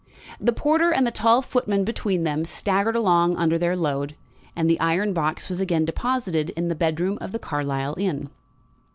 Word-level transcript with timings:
The 0.39 0.51
porter 0.51 0.89
and 0.91 1.05
the 1.05 1.11
tall 1.11 1.43
footman, 1.43 1.83
between 1.85 2.23
them, 2.23 2.43
staggered 2.43 2.95
along 2.95 3.37
under 3.37 3.59
their 3.59 3.75
load, 3.75 4.15
and 4.55 4.67
the 4.67 4.79
iron 4.79 5.13
box 5.13 5.47
was 5.47 5.59
again 5.61 5.85
deposited 5.85 6.49
in 6.57 6.69
the 6.69 6.73
bedroom 6.75 7.19
of 7.21 7.33
the 7.33 7.37
Carlisle 7.39 7.97
inn. 7.99 8.31